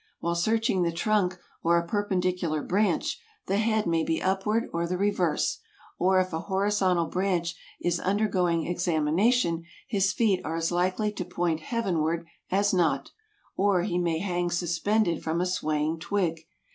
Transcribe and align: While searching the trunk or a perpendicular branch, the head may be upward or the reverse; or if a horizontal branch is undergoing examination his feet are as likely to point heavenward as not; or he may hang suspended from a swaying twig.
While 0.19 0.33
searching 0.33 0.81
the 0.81 0.91
trunk 0.91 1.37
or 1.61 1.77
a 1.77 1.85
perpendicular 1.85 2.63
branch, 2.63 3.21
the 3.45 3.59
head 3.59 3.85
may 3.85 4.03
be 4.03 4.19
upward 4.19 4.67
or 4.73 4.87
the 4.87 4.97
reverse; 4.97 5.59
or 5.99 6.19
if 6.19 6.33
a 6.33 6.39
horizontal 6.39 7.05
branch 7.05 7.53
is 7.79 7.99
undergoing 7.99 8.65
examination 8.65 9.63
his 9.87 10.11
feet 10.11 10.41
are 10.43 10.55
as 10.55 10.71
likely 10.71 11.11
to 11.11 11.23
point 11.23 11.59
heavenward 11.59 12.25
as 12.49 12.73
not; 12.73 13.11
or 13.55 13.83
he 13.83 13.99
may 13.99 14.17
hang 14.17 14.49
suspended 14.49 15.21
from 15.23 15.39
a 15.39 15.45
swaying 15.45 15.99
twig. 15.99 16.47